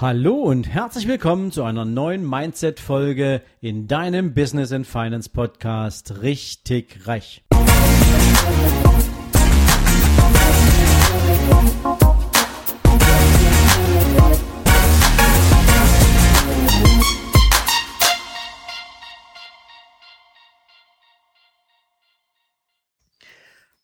Hallo 0.00 0.32
und 0.32 0.66
herzlich 0.66 1.06
willkommen 1.06 1.52
zu 1.52 1.62
einer 1.62 1.84
neuen 1.84 2.26
Mindset-Folge 2.26 3.42
in 3.60 3.86
deinem 3.86 4.32
Business 4.32 4.72
and 4.72 4.86
Finance 4.86 5.28
Podcast 5.28 6.22
Richtig 6.22 7.06
Reich. 7.06 7.44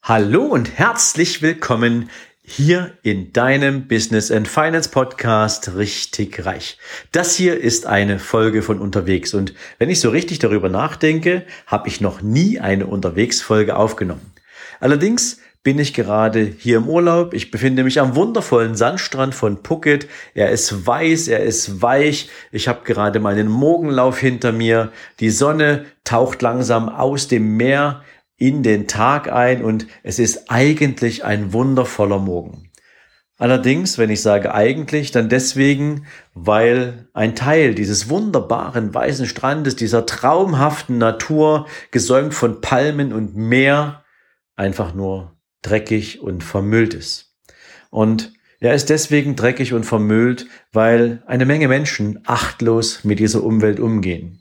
Hallo 0.00 0.44
und 0.44 0.78
herzlich 0.78 1.42
willkommen 1.42 2.08
hier 2.48 2.92
in 3.02 3.32
deinem 3.32 3.88
Business 3.88 4.30
and 4.30 4.46
Finance 4.46 4.88
Podcast 4.88 5.74
richtig 5.74 6.46
reich. 6.46 6.78
Das 7.10 7.34
hier 7.34 7.60
ist 7.60 7.86
eine 7.86 8.20
Folge 8.20 8.62
von 8.62 8.78
unterwegs 8.78 9.34
und 9.34 9.52
wenn 9.78 9.90
ich 9.90 9.98
so 9.98 10.10
richtig 10.10 10.38
darüber 10.38 10.68
nachdenke, 10.68 11.44
habe 11.66 11.88
ich 11.88 12.00
noch 12.00 12.22
nie 12.22 12.60
eine 12.60 12.86
Unterwegsfolge 12.86 13.76
aufgenommen. 13.76 14.32
Allerdings 14.78 15.40
bin 15.64 15.80
ich 15.80 15.92
gerade 15.92 16.44
hier 16.44 16.76
im 16.76 16.88
Urlaub. 16.88 17.34
Ich 17.34 17.50
befinde 17.50 17.82
mich 17.82 17.98
am 17.98 18.14
wundervollen 18.14 18.76
Sandstrand 18.76 19.34
von 19.34 19.58
Phuket. 19.64 20.06
Er 20.32 20.50
ist 20.50 20.86
weiß, 20.86 21.26
er 21.26 21.40
ist 21.40 21.82
weich. 21.82 22.30
Ich 22.52 22.68
habe 22.68 22.84
gerade 22.84 23.18
meinen 23.18 23.48
Morgenlauf 23.48 24.20
hinter 24.20 24.52
mir. 24.52 24.92
Die 25.18 25.30
Sonne 25.30 25.86
taucht 26.04 26.40
langsam 26.42 26.88
aus 26.88 27.26
dem 27.26 27.56
Meer 27.56 28.04
in 28.36 28.62
den 28.62 28.86
Tag 28.86 29.32
ein 29.32 29.62
und 29.64 29.86
es 30.02 30.18
ist 30.18 30.50
eigentlich 30.50 31.24
ein 31.24 31.52
wundervoller 31.52 32.18
Morgen. 32.18 32.70
Allerdings, 33.38 33.98
wenn 33.98 34.08
ich 34.08 34.22
sage 34.22 34.54
eigentlich, 34.54 35.10
dann 35.10 35.28
deswegen, 35.28 36.06
weil 36.32 37.08
ein 37.12 37.34
Teil 37.34 37.74
dieses 37.74 38.08
wunderbaren 38.08 38.94
weißen 38.94 39.26
Strandes, 39.26 39.76
dieser 39.76 40.06
traumhaften 40.06 40.96
Natur, 40.96 41.66
gesäumt 41.90 42.32
von 42.32 42.62
Palmen 42.62 43.12
und 43.12 43.36
Meer, 43.36 44.04
einfach 44.54 44.94
nur 44.94 45.36
dreckig 45.60 46.22
und 46.22 46.44
vermüllt 46.44 46.94
ist. 46.94 47.34
Und 47.90 48.32
er 48.58 48.74
ist 48.74 48.88
deswegen 48.88 49.36
dreckig 49.36 49.74
und 49.74 49.84
vermüllt, 49.84 50.46
weil 50.72 51.22
eine 51.26 51.44
Menge 51.44 51.68
Menschen 51.68 52.20
achtlos 52.24 53.04
mit 53.04 53.18
dieser 53.18 53.44
Umwelt 53.44 53.80
umgehen. 53.80 54.40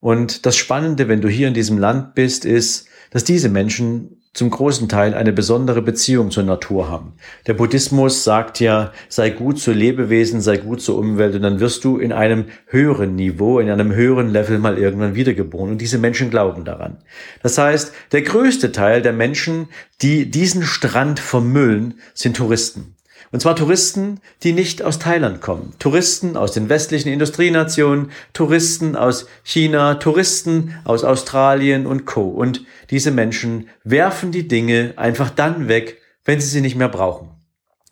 Und 0.00 0.46
das 0.46 0.56
Spannende, 0.56 1.08
wenn 1.08 1.20
du 1.20 1.28
hier 1.28 1.46
in 1.46 1.54
diesem 1.54 1.76
Land 1.76 2.14
bist, 2.14 2.46
ist, 2.46 2.88
dass 3.10 3.24
diese 3.24 3.48
Menschen 3.48 4.16
zum 4.32 4.50
großen 4.50 4.88
Teil 4.88 5.14
eine 5.14 5.32
besondere 5.32 5.82
Beziehung 5.82 6.30
zur 6.30 6.44
Natur 6.44 6.88
haben. 6.88 7.14
Der 7.48 7.54
Buddhismus 7.54 8.22
sagt 8.22 8.60
ja, 8.60 8.92
sei 9.08 9.30
gut 9.30 9.58
zu 9.58 9.72
Lebewesen, 9.72 10.40
sei 10.40 10.56
gut 10.56 10.80
zur 10.80 10.98
Umwelt 10.98 11.34
und 11.34 11.42
dann 11.42 11.58
wirst 11.58 11.82
du 11.82 11.98
in 11.98 12.12
einem 12.12 12.44
höheren 12.66 13.16
Niveau, 13.16 13.58
in 13.58 13.68
einem 13.68 13.92
höheren 13.92 14.30
Level 14.30 14.60
mal 14.60 14.78
irgendwann 14.78 15.16
wiedergeboren. 15.16 15.72
Und 15.72 15.78
diese 15.80 15.98
Menschen 15.98 16.30
glauben 16.30 16.64
daran. 16.64 16.98
Das 17.42 17.58
heißt, 17.58 17.92
der 18.12 18.22
größte 18.22 18.70
Teil 18.70 19.02
der 19.02 19.12
Menschen, 19.12 19.68
die 20.00 20.30
diesen 20.30 20.62
Strand 20.62 21.18
vermüllen, 21.18 21.94
sind 22.14 22.36
Touristen. 22.36 22.94
Und 23.32 23.40
zwar 23.40 23.54
Touristen, 23.54 24.20
die 24.42 24.52
nicht 24.52 24.82
aus 24.82 24.98
Thailand 24.98 25.40
kommen. 25.40 25.72
Touristen 25.78 26.36
aus 26.36 26.50
den 26.50 26.68
westlichen 26.68 27.12
Industrienationen, 27.12 28.10
Touristen 28.32 28.96
aus 28.96 29.26
China, 29.44 29.94
Touristen 29.94 30.74
aus 30.84 31.04
Australien 31.04 31.86
und 31.86 32.06
Co. 32.06 32.28
Und 32.28 32.64
diese 32.90 33.12
Menschen 33.12 33.68
werfen 33.84 34.32
die 34.32 34.48
Dinge 34.48 34.94
einfach 34.96 35.30
dann 35.30 35.68
weg, 35.68 35.98
wenn 36.24 36.40
sie 36.40 36.48
sie 36.48 36.60
nicht 36.60 36.76
mehr 36.76 36.88
brauchen. 36.88 37.30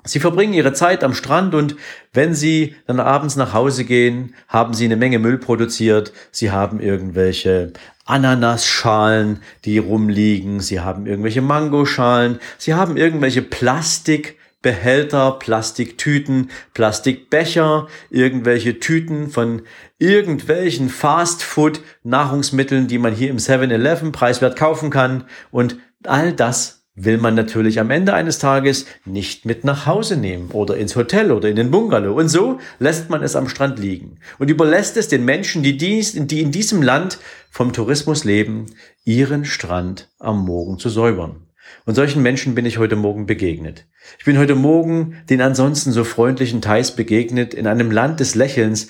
Sie 0.04 0.20
verbringen 0.20 0.54
ihre 0.54 0.72
Zeit 0.72 1.04
am 1.04 1.12
Strand 1.12 1.54
und 1.54 1.76
wenn 2.12 2.34
sie 2.34 2.74
dann 2.86 2.98
abends 2.98 3.36
nach 3.36 3.52
Hause 3.52 3.84
gehen, 3.84 4.34
haben 4.48 4.72
sie 4.72 4.86
eine 4.86 4.96
Menge 4.96 5.18
Müll 5.18 5.38
produziert. 5.38 6.12
Sie 6.32 6.50
haben 6.50 6.80
irgendwelche 6.80 7.74
Ananasschalen, 8.06 9.40
die 9.66 9.78
rumliegen. 9.78 10.60
Sie 10.60 10.80
haben 10.80 11.06
irgendwelche 11.06 11.42
Mangoschalen. 11.42 12.38
Sie 12.56 12.74
haben 12.74 12.96
irgendwelche 12.96 13.42
Plastik 13.42 14.37
Behälter, 14.60 15.32
Plastiktüten, 15.32 16.50
Plastikbecher, 16.74 17.86
irgendwelche 18.10 18.80
Tüten 18.80 19.30
von 19.30 19.62
irgendwelchen 19.98 20.88
Fastfood-Nahrungsmitteln, 20.88 22.88
die 22.88 22.98
man 22.98 23.14
hier 23.14 23.30
im 23.30 23.36
7-Eleven 23.36 24.12
preiswert 24.12 24.56
kaufen 24.56 24.90
kann. 24.90 25.24
Und 25.50 25.76
all 26.04 26.32
das 26.32 26.78
will 27.00 27.18
man 27.18 27.34
natürlich 27.34 27.80
am 27.80 27.90
Ende 27.90 28.12
eines 28.12 28.38
Tages 28.38 28.86
nicht 29.04 29.44
mit 29.44 29.64
nach 29.64 29.86
Hause 29.86 30.16
nehmen 30.16 30.50
oder 30.50 30.76
ins 30.76 30.96
Hotel 30.96 31.30
oder 31.30 31.48
in 31.48 31.56
den 31.56 31.70
Bungalow. 31.70 32.18
Und 32.18 32.28
so 32.28 32.58
lässt 32.78 33.10
man 33.10 33.22
es 33.22 33.36
am 33.36 33.48
Strand 33.48 33.78
liegen 33.78 34.18
und 34.38 34.50
überlässt 34.50 34.96
es 34.96 35.08
den 35.08 35.24
Menschen, 35.24 35.62
die, 35.62 35.76
dies, 35.76 36.14
die 36.14 36.42
in 36.42 36.50
diesem 36.50 36.82
Land 36.82 37.18
vom 37.50 37.72
Tourismus 37.72 38.24
leben, 38.24 38.66
ihren 39.04 39.44
Strand 39.44 40.08
am 40.18 40.44
Morgen 40.44 40.78
zu 40.78 40.88
säubern. 40.88 41.47
Und 41.84 41.94
solchen 41.94 42.22
Menschen 42.22 42.54
bin 42.54 42.66
ich 42.66 42.78
heute 42.78 42.96
Morgen 42.96 43.26
begegnet. 43.26 43.86
Ich 44.18 44.24
bin 44.24 44.38
heute 44.38 44.54
Morgen 44.54 45.16
den 45.30 45.40
ansonsten 45.40 45.92
so 45.92 46.04
freundlichen 46.04 46.60
Thais 46.60 46.94
begegnet, 46.94 47.54
in 47.54 47.66
einem 47.66 47.90
Land 47.90 48.20
des 48.20 48.34
Lächelns 48.34 48.88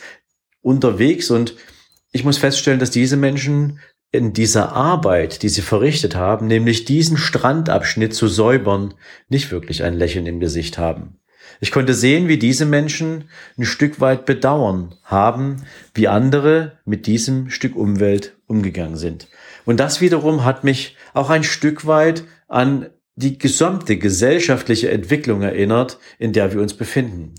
unterwegs 0.60 1.30
und 1.30 1.56
ich 2.12 2.24
muss 2.24 2.38
feststellen, 2.38 2.80
dass 2.80 2.90
diese 2.90 3.16
Menschen 3.16 3.80
in 4.10 4.32
dieser 4.32 4.72
Arbeit, 4.72 5.42
die 5.42 5.48
sie 5.48 5.60
verrichtet 5.60 6.14
haben, 6.14 6.46
nämlich 6.46 6.84
diesen 6.84 7.18
Strandabschnitt 7.18 8.14
zu 8.14 8.26
säubern, 8.26 8.94
nicht 9.28 9.50
wirklich 9.50 9.82
ein 9.82 9.94
Lächeln 9.94 10.26
im 10.26 10.40
Gesicht 10.40 10.78
haben. 10.78 11.18
Ich 11.60 11.72
konnte 11.72 11.94
sehen, 11.94 12.28
wie 12.28 12.38
diese 12.38 12.66
Menschen 12.66 13.24
ein 13.56 13.64
Stück 13.64 14.00
weit 14.00 14.26
Bedauern 14.26 14.94
haben, 15.04 15.64
wie 15.94 16.08
andere 16.08 16.78
mit 16.84 17.06
diesem 17.06 17.50
Stück 17.50 17.76
Umwelt 17.76 18.36
umgegangen 18.46 18.96
sind. 18.96 19.28
Und 19.64 19.78
das 19.80 20.00
wiederum 20.00 20.44
hat 20.44 20.64
mich 20.64 20.96
auch 21.14 21.30
ein 21.30 21.44
Stück 21.44 21.86
weit 21.86 22.24
an 22.48 22.86
die 23.16 23.36
gesamte 23.36 23.96
gesellschaftliche 23.96 24.90
Entwicklung 24.90 25.42
erinnert, 25.42 25.98
in 26.18 26.32
der 26.32 26.52
wir 26.52 26.60
uns 26.60 26.74
befinden. 26.74 27.34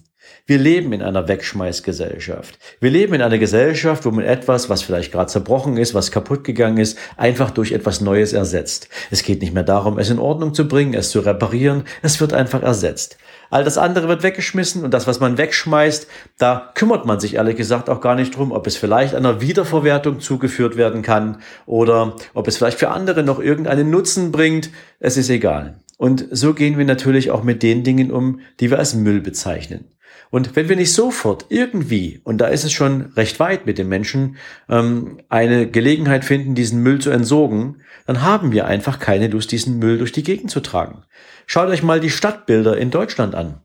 Wir 0.46 0.58
leben 0.58 0.94
in 0.94 1.04
einer 1.04 1.28
Wegschmeißgesellschaft. 1.28 2.58
Wir 2.80 2.90
leben 2.90 3.14
in 3.14 3.22
einer 3.22 3.38
Gesellschaft, 3.38 4.04
wo 4.04 4.12
man 4.12 4.26
etwas, 4.26 4.68
was 4.68 4.82
vielleicht 4.82 5.12
gerade 5.12 5.32
zerbrochen 5.32 5.78
ist, 5.78 5.94
was 5.94 6.12
kaputt 6.12 6.44
gegangen 6.44 6.78
ist, 6.78 6.98
einfach 7.18 7.52
durch 7.52 7.72
etwas 7.72 8.02
Neues 8.02 8.34
ersetzt. 8.34 8.90
Es 9.12 9.22
geht 9.22 9.42
nicht 9.42 9.54
mehr 9.54 9.64
darum, 9.64 10.00
es 10.00 10.10
in 10.10 10.18
Ordnung 10.18 10.56
zu 10.56 10.68
bringen, 10.68 10.96
es 10.96 11.12
zu 11.12 11.20
reparieren. 11.20 11.84
Es 12.02 12.20
wird 12.20 12.34
einfach 12.34 12.64
ersetzt. 12.64 13.18
All 13.50 13.64
das 13.64 13.78
andere 13.78 14.08
wird 14.08 14.24
weggeschmissen 14.24 14.84
und 14.84 14.94
das, 14.94 15.08
was 15.08 15.20
man 15.20 15.38
wegschmeißt, 15.38 16.08
da 16.38 16.72
kümmert 16.76 17.06
man 17.06 17.20
sich 17.20 17.36
ehrlich 17.36 17.56
gesagt 17.56 17.90
auch 17.90 18.02
gar 18.02 18.16
nicht 18.16 18.36
drum, 18.36 18.52
ob 18.52 18.68
es 18.68 18.78
vielleicht 18.78 19.16
einer 19.16 19.42
Wiederverwertung 19.42 20.20
zugeführt 20.20 20.78
werden 20.78 21.02
kann 21.02 21.42
oder 21.66 22.16
ob 22.34 22.48
es 22.48 22.58
vielleicht 22.58 22.80
für 22.80 22.90
andere 22.90 23.24
noch 23.24 23.40
irgendeinen 23.40 23.90
Nutzen 23.90 24.32
bringt. 24.32 24.70
Es 25.00 25.18
ist 25.18 25.30
egal. 25.30 25.80
Und 25.98 26.28
so 26.32 26.54
gehen 26.54 26.78
wir 26.78 26.86
natürlich 26.86 27.32
auch 27.32 27.44
mit 27.44 27.62
den 27.62 27.84
Dingen 27.84 28.12
um, 28.12 28.40
die 28.60 28.72
wir 28.72 28.80
als 28.80 28.94
Müll 28.94 29.20
bezeichnen. 29.20 29.86
Und 30.32 30.56
wenn 30.56 30.70
wir 30.70 30.76
nicht 30.76 30.94
sofort 30.94 31.46
irgendwie, 31.50 32.22
und 32.24 32.38
da 32.38 32.48
ist 32.48 32.64
es 32.64 32.72
schon 32.72 33.14
recht 33.16 33.40
weit 33.40 33.66
mit 33.66 33.78
den 33.78 33.88
Menschen, 33.88 34.38
ähm, 34.70 35.20
eine 35.30 35.70
Gelegenheit 35.70 36.24
finden, 36.24 36.56
diesen 36.56 36.84
Müll 36.84 37.00
zu 37.00 37.10
entsorgen, 37.10 37.82
dann 38.06 38.22
haben 38.22 38.52
wir 38.52 38.66
einfach 38.66 39.00
keine 39.00 39.28
Lust, 39.28 39.52
diesen 39.52 39.80
Müll 39.80 39.98
durch 39.98 40.12
die 40.12 40.24
Gegend 40.24 40.52
zu 40.52 40.60
tragen. 40.60 41.04
Schaut 41.48 41.70
euch 41.70 41.84
mal 41.84 42.00
die 42.00 42.12
Stadtbilder 42.12 42.78
in 42.78 42.92
Deutschland 42.92 43.34
an. 43.34 43.62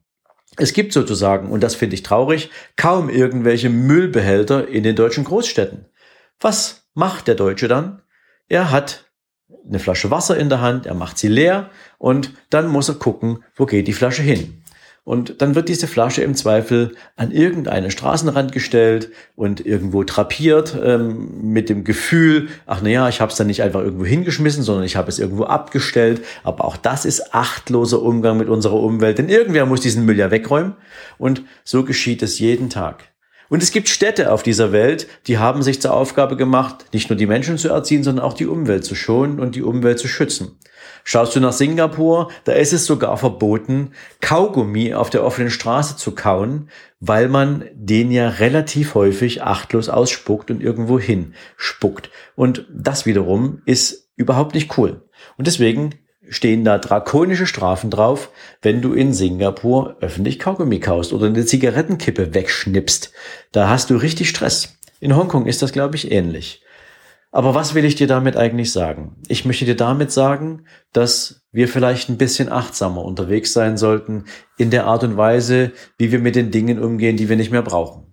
Es 0.57 0.73
gibt 0.73 0.93
sozusagen, 0.93 1.51
und 1.51 1.63
das 1.63 1.75
finde 1.75 1.95
ich 1.95 2.03
traurig, 2.03 2.51
kaum 2.77 3.11
irgendwelche 3.11 3.71
Müllbehälter 3.71 4.69
in 4.69 4.85
den 4.85 4.97
deutschen 4.97 5.25
Großstädten. 5.25 5.87
Was 6.41 6.89
macht 6.95 7.29
der 7.29 7.35
Deutsche 7.35 7.69
dann? 7.69 8.03
Er 8.49 8.71
hat 8.71 9.11
eine 9.69 9.79
Flasche 9.79 10.11
Wasser 10.11 10.37
in 10.37 10.49
der 10.49 10.61
Hand, 10.61 10.87
er 10.87 10.95
macht 10.95 11.19
sie 11.19 11.29
leer 11.29 11.71
und 11.99 12.33
dann 12.51 12.69
muss 12.69 12.89
er 12.89 12.97
gucken, 12.97 13.45
wo 13.57 13.67
geht 13.67 13.89
die 13.89 13.93
Flasche 13.93 14.23
hin. 14.23 14.64
Und 15.05 15.43
dann 15.43 15.55
wird 15.55 15.69
diese 15.69 15.87
Flasche 15.87 16.23
im 16.23 16.35
Zweifel 16.35 16.97
an 17.17 17.31
irgendeinen 17.31 17.91
Straßenrand 17.91 18.53
gestellt 18.53 19.11
und 19.37 19.65
irgendwo 19.65 20.03
trapiert 20.03 20.75
ähm, 20.83 21.53
mit 21.53 21.69
dem 21.69 21.85
Gefühl, 21.85 22.49
ach 22.65 22.81
naja, 22.81 23.11
ich 23.11 23.21
habe 23.21 23.31
es 23.31 23.37
dann 23.37 23.49
nicht 23.49 23.63
einfach 23.63 23.81
irgendwo 23.81 24.07
hingeschmissen, 24.07 24.63
sondern 24.63 24.85
ich 24.85 24.97
habe 24.97 25.11
es 25.11 25.19
irgendwo 25.19 25.45
abgestellt. 25.45 26.23
Aber 26.43 26.65
auch 26.65 26.79
das 26.79 27.05
ist 27.05 27.35
achtloser 27.35 28.01
Umgang 28.01 28.39
mit 28.39 28.49
unserer 28.49 28.81
Umwelt, 28.81 29.19
denn 29.19 29.29
irgendwer 29.29 29.67
muss 29.67 29.83
diesen 29.83 30.07
Müll 30.07 30.19
ja 30.19 30.31
wegräumen. 30.31 30.73
Und 31.19 31.43
so 31.65 31.85
geschieht 31.85 32.23
es 32.23 32.39
jeden 32.39 32.71
Tag. 32.71 33.14
Und 33.49 33.63
es 33.63 33.73
gibt 33.73 33.89
Städte 33.89 34.33
auf 34.33 34.43
dieser 34.43 34.73
Welt, 34.73 35.07
die 35.27 35.39
haben 35.39 35.63
sich 35.63 35.81
zur 35.81 35.95
Aufgabe 35.95 36.37
gemacht, 36.37 36.87
nicht 36.93 37.11
nur 37.11 37.17
die 37.17 37.27
Menschen 37.27 37.59
zu 37.59 37.69
erziehen, 37.69 38.03
sondern 38.03 38.25
auch 38.25 38.33
die 38.33 38.47
Umwelt 38.47 38.85
zu 38.85 38.95
schonen 38.95 39.41
und 39.41 39.55
die 39.55 39.63
Umwelt 39.63 39.99
zu 39.99 40.09
schützen. 40.09 40.59
Schaust 41.07 41.37
du 41.37 41.41
nach 41.41 41.53
Singapur, 41.53 42.31
da 42.45 42.53
ist 42.53 42.73
es 42.73 42.87
sogar 42.87 43.17
verboten, 43.19 43.93
Kaugummi 44.23 44.95
auf 44.95 45.11
der 45.11 45.23
offenen 45.23 45.51
Straße 45.51 45.97
zu 45.97 46.13
kauen, 46.13 46.71
weil 46.99 47.29
man 47.29 47.67
den 47.75 48.11
ja 48.11 48.29
relativ 48.29 48.95
häufig 48.95 49.43
achtlos 49.43 49.91
ausspuckt 49.91 50.51
und 50.51 50.63
irgendwo 50.63 50.99
hin 50.99 51.35
spuckt. 51.57 52.11
Und 52.37 52.67
das 52.73 53.05
wiederum 53.05 53.61
ist 53.67 54.09
überhaupt 54.17 54.55
nicht 54.55 54.79
cool. 54.79 55.03
Und 55.37 55.47
deswegen 55.47 55.91
stehen 56.29 56.65
da 56.65 56.79
drakonische 56.79 57.47
Strafen 57.47 57.91
drauf, 57.91 58.31
wenn 58.63 58.83
du 58.83 58.93
in 58.93 59.13
Singapur 59.13 59.97
öffentlich 60.01 60.39
Kaugummi 60.39 60.81
kaust 60.81 61.13
oder 61.13 61.27
eine 61.27 61.45
Zigarettenkippe 61.45 62.35
wegschnippst. 62.35 63.13
Da 63.53 63.69
hast 63.69 63.91
du 63.91 63.97
richtig 63.97 64.29
Stress. 64.29 64.77
In 65.01 65.17
Hongkong 65.17 65.47
ist 65.47 65.63
das, 65.63 65.73
glaube 65.73 65.97
ich, 65.97 66.11
ähnlich. 66.11 66.63
Aber 67.31 67.55
was 67.55 67.75
will 67.75 67.85
ich 67.85 67.97
dir 67.97 68.07
damit 68.07 68.37
eigentlich 68.37 68.71
sagen? 68.73 69.17
Ich 69.27 69.45
möchte 69.45 69.65
dir 69.65 69.75
damit 69.75 70.13
sagen, 70.13 70.67
dass 70.93 71.43
wir 71.51 71.67
vielleicht 71.67 72.09
ein 72.09 72.17
bisschen 72.17 72.49
achtsamer 72.49 73.05
unterwegs 73.05 73.53
sein 73.53 73.77
sollten 73.77 74.25
in 74.57 74.71
der 74.71 74.87
Art 74.87 75.03
und 75.03 75.17
Weise, 75.17 75.73
wie 75.99 76.13
wir 76.13 76.21
mit 76.21 76.37
den 76.37 76.53
Dingen 76.53 76.79
umgehen, 76.79 77.17
die 77.17 77.29
wir 77.29 77.37
nicht 77.37 77.51
mehr 77.51 77.63
brauchen 77.63 78.04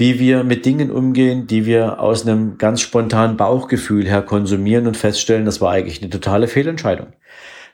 wie 0.00 0.18
wir 0.18 0.44
mit 0.44 0.64
Dingen 0.64 0.90
umgehen, 0.90 1.46
die 1.46 1.66
wir 1.66 2.00
aus 2.00 2.26
einem 2.26 2.56
ganz 2.56 2.80
spontanen 2.80 3.36
Bauchgefühl 3.36 4.08
her 4.08 4.22
konsumieren 4.22 4.86
und 4.86 4.96
feststellen, 4.96 5.44
das 5.44 5.60
war 5.60 5.72
eigentlich 5.72 6.00
eine 6.00 6.08
totale 6.08 6.48
Fehlentscheidung. 6.48 7.08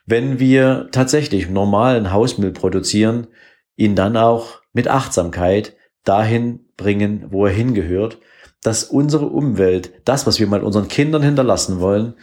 Wenn 0.06 0.40
wir 0.40 0.88
tatsächlich 0.90 1.48
normalen 1.48 2.12
Hausmüll 2.12 2.50
produzieren, 2.50 3.28
ihn 3.76 3.94
dann 3.94 4.16
auch 4.16 4.60
mit 4.72 4.88
Achtsamkeit 4.88 5.76
dahin 6.02 6.66
bringen, 6.76 7.26
wo 7.30 7.46
er 7.46 7.52
hingehört, 7.52 8.18
dass 8.60 8.82
unsere 8.82 9.26
Umwelt, 9.26 9.92
das, 10.04 10.26
was 10.26 10.40
wir 10.40 10.48
mal 10.48 10.64
unseren 10.64 10.88
Kindern 10.88 11.22
hinterlassen 11.22 11.78
wollen, 11.78 12.14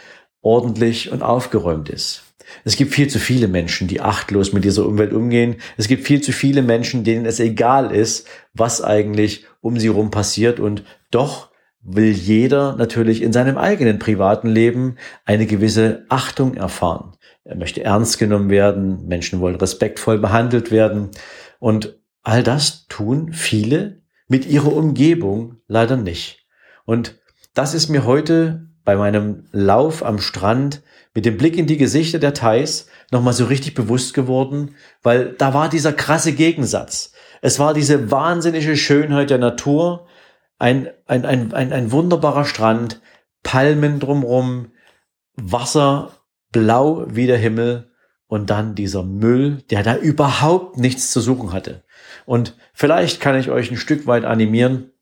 ordentlich 0.42 1.14
und 1.14 1.24
aufgeräumt 1.24 1.90
ist. 1.90 2.24
Es 2.66 2.76
gibt 2.76 2.94
viel 2.94 3.08
zu 3.08 3.20
viele 3.20 3.48
Menschen, 3.48 3.88
die 3.88 4.02
achtlos 4.02 4.52
mit 4.52 4.66
dieser 4.66 4.86
Umwelt 4.86 5.14
umgehen. 5.14 5.56
Es 5.78 5.88
gibt 5.88 6.06
viel 6.06 6.20
zu 6.20 6.34
viele 6.34 6.62
Menschen, 6.62 7.06
denen 7.06 7.26
es 7.26 7.40
egal 7.40 7.96
ist, 7.96 8.28
was 8.54 8.82
eigentlich 8.82 9.46
um 9.64 9.80
sie 9.80 9.88
rum 9.88 10.12
passiert. 10.12 10.60
Und 10.60 10.84
doch 11.10 11.50
will 11.82 12.12
jeder 12.12 12.76
natürlich 12.76 13.22
in 13.24 13.34
seinem 13.34 13.58
eigenen 13.58 13.98
privaten 13.98 14.48
Leben 14.48 14.98
eine 15.26 15.48
gewisse 15.48 16.06
Achtung 16.10 16.54
erfahren. 16.54 17.16
Er 17.44 17.56
möchte 17.56 17.84
ernst 17.84 18.20
genommen 18.20 18.50
werden. 18.50 19.08
Menschen 19.08 19.40
wollen 19.40 19.56
respektvoll 19.56 20.20
behandelt 20.20 20.70
werden. 20.70 21.10
Und 21.60 21.98
all 22.22 22.44
das 22.44 22.88
tun 22.88 23.34
viele 23.34 24.02
mit 24.28 24.46
ihrer 24.46 24.74
Umgebung 24.74 25.58
leider 25.68 25.98
nicht. 25.98 26.46
Und 26.86 27.20
das 27.54 27.74
ist 27.74 27.90
mir 27.90 28.06
heute 28.06 28.68
bei 28.84 28.96
meinem 28.96 29.46
Lauf 29.52 30.04
am 30.04 30.20
Strand 30.20 30.82
mit 31.14 31.26
dem 31.26 31.38
Blick 31.38 31.58
in 31.58 31.68
die 31.68 31.78
Gesichter 31.78 32.20
der 32.20 32.34
Thais 32.34 32.88
nochmal 33.12 33.34
so 33.34 33.46
richtig 33.46 33.76
bewusst 33.76 34.14
geworden, 34.14 34.76
weil 35.04 35.34
da 35.38 35.54
war 35.54 35.70
dieser 35.70 35.94
krasse 35.94 36.34
Gegensatz. 36.34 37.13
Es 37.44 37.60
war 37.60 37.74
diese 37.74 38.10
wahnsinnige 38.10 38.78
Schönheit 38.78 39.30
der 39.30 39.38
Natur, 39.38 40.08
ein, 40.60 40.88
ein, 41.08 41.26
ein, 41.26 41.54
ein, 41.54 41.74
ein 41.74 41.92
wunderbarer 41.92 42.46
Strand, 42.46 43.02
Palmen 43.44 44.00
drumrum, 44.00 44.72
Wasser 45.36 46.14
blau 46.54 47.06
wie 47.10 47.28
der 47.28 47.38
Himmel 47.38 47.92
und 48.28 48.50
dann 48.50 48.76
dieser 48.76 49.04
Müll, 49.04 49.62
der 49.72 49.84
da 49.84 49.98
überhaupt 49.98 50.78
nichts 50.78 51.12
zu 51.12 51.20
suchen 51.20 51.52
hatte. 51.52 51.84
Und 52.26 52.56
vielleicht 52.74 53.20
kann 53.20 53.38
ich 53.38 53.50
euch 53.50 53.70
ein 53.72 53.78
Stück 53.78 54.08
weit 54.08 54.24
animieren, 54.24 54.93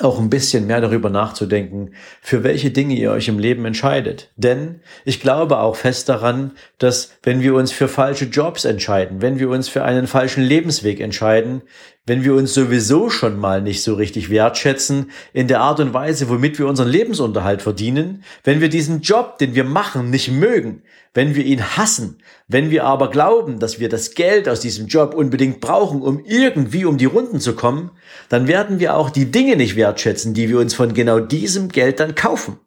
auch 0.00 0.18
ein 0.18 0.30
bisschen 0.30 0.66
mehr 0.66 0.80
darüber 0.80 1.10
nachzudenken, 1.10 1.92
für 2.20 2.42
welche 2.42 2.70
Dinge 2.70 2.94
ihr 2.94 3.12
euch 3.12 3.28
im 3.28 3.38
Leben 3.38 3.64
entscheidet. 3.64 4.30
Denn 4.36 4.80
ich 5.04 5.20
glaube 5.20 5.58
auch 5.58 5.76
fest 5.76 6.08
daran, 6.08 6.52
dass 6.78 7.12
wenn 7.22 7.42
wir 7.42 7.54
uns 7.54 7.72
für 7.72 7.88
falsche 7.88 8.24
Jobs 8.24 8.64
entscheiden, 8.64 9.22
wenn 9.22 9.38
wir 9.38 9.48
uns 9.48 9.68
für 9.68 9.84
einen 9.84 10.06
falschen 10.06 10.42
Lebensweg 10.42 11.00
entscheiden, 11.00 11.62
wenn 12.06 12.22
wir 12.22 12.34
uns 12.34 12.52
sowieso 12.52 13.08
schon 13.08 13.38
mal 13.38 13.62
nicht 13.62 13.82
so 13.82 13.94
richtig 13.94 14.28
wertschätzen 14.28 15.10
in 15.32 15.48
der 15.48 15.60
Art 15.60 15.80
und 15.80 15.94
Weise, 15.94 16.28
womit 16.28 16.58
wir 16.58 16.66
unseren 16.66 16.88
Lebensunterhalt 16.88 17.62
verdienen, 17.62 18.24
wenn 18.42 18.60
wir 18.60 18.68
diesen 18.68 19.00
Job, 19.00 19.38
den 19.38 19.54
wir 19.54 19.64
machen, 19.64 20.10
nicht 20.10 20.30
mögen, 20.30 20.82
wenn 21.14 21.34
wir 21.34 21.44
ihn 21.44 21.62
hassen, 21.76 22.18
wenn 22.46 22.70
wir 22.70 22.84
aber 22.84 23.08
glauben, 23.08 23.58
dass 23.58 23.80
wir 23.80 23.88
das 23.88 24.14
Geld 24.14 24.48
aus 24.48 24.60
diesem 24.60 24.86
Job 24.86 25.14
unbedingt 25.14 25.60
brauchen, 25.60 26.02
um 26.02 26.22
irgendwie 26.24 26.84
um 26.84 26.98
die 26.98 27.06
Runden 27.06 27.40
zu 27.40 27.54
kommen, 27.54 27.90
dann 28.28 28.48
werden 28.48 28.80
wir 28.80 28.96
auch 28.96 29.08
die 29.08 29.30
Dinge 29.30 29.56
nicht 29.56 29.76
wertschätzen, 29.76 30.34
die 30.34 30.50
wir 30.50 30.58
uns 30.58 30.74
von 30.74 30.92
genau 30.92 31.20
diesem 31.20 31.68
Geld 31.68 32.00
dann 32.00 32.14
kaufen. 32.14 32.58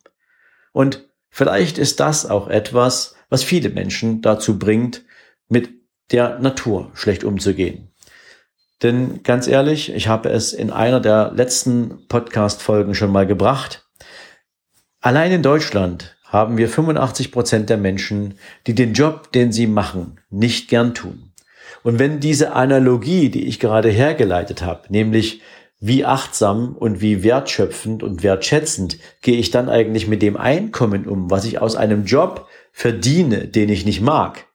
Und 0.74 1.07
vielleicht 1.30 1.78
ist 1.78 2.00
das 2.00 2.25
auch 2.28 2.48
etwas, 2.48 3.16
was 3.30 3.44
viele 3.44 3.69
Menschen 3.69 4.22
dazu 4.22 4.57
bringt, 4.57 5.04
mit 5.48 5.69
der 6.12 6.39
Natur 6.39 6.92
schlecht 6.95 7.24
umzugehen. 7.24 7.92
Denn 8.83 9.24
ganz 9.24 9.47
ehrlich, 9.47 9.91
ich 9.94 10.07
habe 10.07 10.29
es 10.29 10.53
in 10.53 10.71
einer 10.71 11.00
der 11.00 11.31
letzten 11.33 12.07
Podcast-Folgen 12.07 12.94
schon 12.94 13.12
mal 13.12 13.25
gebracht. 13.25 13.88
Allein 15.01 15.31
in 15.31 15.41
Deutschland 15.41 16.18
haben 16.25 16.57
wir 16.57 16.69
85 16.69 17.31
Prozent 17.31 17.69
der 17.69 17.77
Menschen, 17.77 18.38
die 18.68 18.75
den 18.75 18.94
Job, 18.94 19.31
den 19.31 19.51
sie 19.51 19.68
machen, 19.68 20.19
nicht 20.29 20.69
gern 20.69 20.94
tun. 20.94 21.31
Und 21.83 22.00
wenn 22.00 22.19
diese 22.19 22.53
Analogie, 22.53 23.29
die 23.29 23.45
ich 23.47 23.59
gerade 23.59 23.89
hergeleitet 23.89 24.62
habe, 24.62 24.83
nämlich 24.89 25.41
wie 25.79 26.06
achtsam 26.06 26.75
und 26.75 27.01
wie 27.01 27.24
wertschöpfend 27.24 28.03
und 28.03 28.24
wertschätzend 28.24 28.97
gehe 29.21 29.38
ich 29.38 29.51
dann 29.51 29.69
eigentlich 29.69 30.07
mit 30.07 30.21
dem 30.21 30.35
Einkommen 30.35 31.07
um, 31.07 31.29
was 31.29 31.45
ich 31.45 31.59
aus 31.59 31.75
einem 31.75 32.06
Job 32.06 32.47
verdiene, 32.71 33.47
den 33.47 33.69
ich 33.69 33.85
nicht 33.85 34.01
mag, 34.01 34.45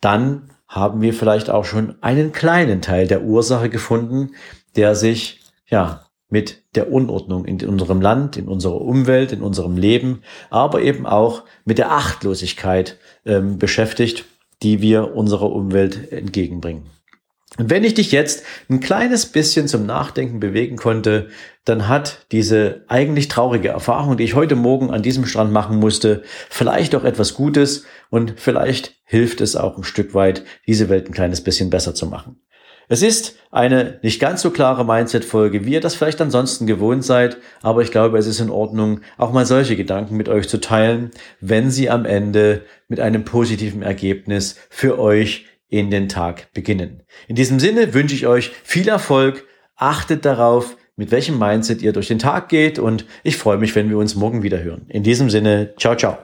dann 0.00 0.50
haben 0.68 1.00
wir 1.00 1.14
vielleicht 1.14 1.50
auch 1.50 1.64
schon 1.64 1.94
einen 2.02 2.32
kleinen 2.32 2.82
Teil 2.82 3.06
der 3.06 3.22
Ursache 3.22 3.70
gefunden, 3.70 4.32
der 4.74 4.94
sich 4.94 5.40
ja 5.68 6.06
mit 6.28 6.64
der 6.74 6.92
Unordnung 6.92 7.44
in 7.44 7.64
unserem 7.66 8.00
Land, 8.00 8.36
in 8.36 8.48
unserer 8.48 8.80
Umwelt, 8.80 9.32
in 9.32 9.42
unserem 9.42 9.76
Leben, 9.76 10.22
aber 10.50 10.82
eben 10.82 11.06
auch 11.06 11.44
mit 11.64 11.78
der 11.78 11.92
Achtlosigkeit 11.92 12.98
ähm, 13.24 13.58
beschäftigt, 13.58 14.24
die 14.62 14.80
wir 14.80 15.14
unserer 15.14 15.50
Umwelt 15.52 16.12
entgegenbringen. 16.12 16.86
Und 17.58 17.70
wenn 17.70 17.84
ich 17.84 17.94
dich 17.94 18.12
jetzt 18.12 18.42
ein 18.68 18.80
kleines 18.80 19.26
bisschen 19.26 19.68
zum 19.68 19.86
Nachdenken 19.86 20.40
bewegen 20.40 20.76
konnte, 20.76 21.28
dann 21.64 21.88
hat 21.88 22.26
diese 22.30 22.84
eigentlich 22.88 23.28
traurige 23.28 23.68
Erfahrung, 23.68 24.16
die 24.16 24.24
ich 24.24 24.34
heute 24.34 24.56
Morgen 24.56 24.90
an 24.90 25.02
diesem 25.02 25.26
Strand 25.26 25.52
machen 25.52 25.78
musste, 25.78 26.22
vielleicht 26.50 26.94
auch 26.94 27.04
etwas 27.04 27.34
Gutes 27.34 27.84
und 28.10 28.34
vielleicht 28.36 28.94
hilft 29.04 29.40
es 29.40 29.56
auch 29.56 29.76
ein 29.76 29.84
Stück 29.84 30.14
weit, 30.14 30.44
diese 30.66 30.88
Welt 30.88 31.08
ein 31.08 31.14
kleines 31.14 31.42
bisschen 31.42 31.70
besser 31.70 31.94
zu 31.94 32.06
machen. 32.06 32.40
Es 32.88 33.02
ist 33.02 33.34
eine 33.50 33.98
nicht 34.02 34.20
ganz 34.20 34.42
so 34.42 34.50
klare 34.52 34.84
Mindset-Folge, 34.84 35.64
wie 35.64 35.72
ihr 35.72 35.80
das 35.80 35.96
vielleicht 35.96 36.20
ansonsten 36.20 36.68
gewohnt 36.68 37.04
seid, 37.04 37.38
aber 37.62 37.82
ich 37.82 37.90
glaube, 37.90 38.16
es 38.16 38.28
ist 38.28 38.38
in 38.38 38.50
Ordnung, 38.50 39.00
auch 39.18 39.32
mal 39.32 39.44
solche 39.44 39.74
Gedanken 39.74 40.16
mit 40.16 40.28
euch 40.28 40.48
zu 40.48 40.60
teilen, 40.60 41.10
wenn 41.40 41.72
sie 41.72 41.90
am 41.90 42.04
Ende 42.04 42.62
mit 42.86 43.00
einem 43.00 43.24
positiven 43.24 43.82
Ergebnis 43.82 44.56
für 44.70 45.00
euch 45.00 45.46
in 45.68 45.90
den 45.90 46.08
Tag 46.08 46.52
beginnen. 46.52 47.02
In 47.28 47.36
diesem 47.36 47.60
Sinne 47.60 47.94
wünsche 47.94 48.14
ich 48.14 48.26
euch 48.26 48.50
viel 48.62 48.88
Erfolg, 48.88 49.44
achtet 49.76 50.24
darauf, 50.24 50.76
mit 50.96 51.10
welchem 51.10 51.38
Mindset 51.38 51.82
ihr 51.82 51.92
durch 51.92 52.08
den 52.08 52.18
Tag 52.18 52.48
geht 52.48 52.78
und 52.78 53.04
ich 53.22 53.36
freue 53.36 53.58
mich, 53.58 53.74
wenn 53.74 53.90
wir 53.90 53.98
uns 53.98 54.14
morgen 54.14 54.42
wieder 54.42 54.62
hören. 54.62 54.86
In 54.88 55.02
diesem 55.02 55.28
Sinne, 55.28 55.74
ciao, 55.76 55.94
ciao. 55.94 56.18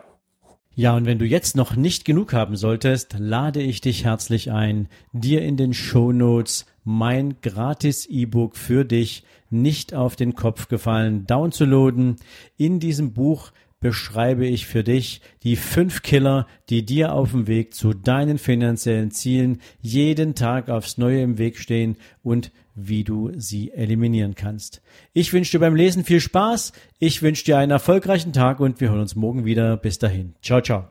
Ja, 0.74 0.96
und 0.96 1.04
wenn 1.04 1.18
du 1.18 1.26
jetzt 1.26 1.54
noch 1.54 1.76
nicht 1.76 2.06
genug 2.06 2.32
haben 2.32 2.56
solltest, 2.56 3.16
lade 3.18 3.60
ich 3.60 3.82
dich 3.82 4.04
herzlich 4.04 4.50
ein, 4.50 4.88
dir 5.12 5.42
in 5.42 5.58
den 5.58 5.74
Show 5.74 6.12
Notes 6.12 6.64
mein 6.82 7.36
gratis 7.42 8.06
E-Book 8.06 8.56
für 8.56 8.86
dich 8.86 9.24
nicht 9.50 9.92
auf 9.92 10.16
den 10.16 10.34
Kopf 10.34 10.68
gefallen 10.68 11.26
downzuladen. 11.26 12.16
In 12.56 12.80
diesem 12.80 13.12
Buch 13.12 13.52
beschreibe 13.82 14.46
ich 14.46 14.66
für 14.66 14.82
dich 14.82 15.20
die 15.42 15.56
fünf 15.56 16.00
Killer, 16.00 16.46
die 16.70 16.86
dir 16.86 17.12
auf 17.12 17.32
dem 17.32 17.46
Weg 17.46 17.74
zu 17.74 17.92
deinen 17.92 18.38
finanziellen 18.38 19.10
Zielen 19.10 19.60
jeden 19.82 20.34
Tag 20.34 20.70
aufs 20.70 20.96
Neue 20.96 21.20
im 21.20 21.36
Weg 21.36 21.58
stehen 21.58 21.96
und 22.22 22.52
wie 22.74 23.04
du 23.04 23.32
sie 23.36 23.72
eliminieren 23.72 24.34
kannst. 24.34 24.80
Ich 25.12 25.34
wünsche 25.34 25.52
dir 25.52 25.58
beim 25.58 25.74
Lesen 25.74 26.04
viel 26.04 26.20
Spaß, 26.20 26.72
ich 26.98 27.20
wünsche 27.20 27.44
dir 27.44 27.58
einen 27.58 27.72
erfolgreichen 27.72 28.32
Tag 28.32 28.60
und 28.60 28.80
wir 28.80 28.88
hören 28.88 29.00
uns 29.00 29.16
morgen 29.16 29.44
wieder. 29.44 29.76
Bis 29.76 29.98
dahin. 29.98 30.34
Ciao, 30.40 30.62
ciao. 30.62 30.88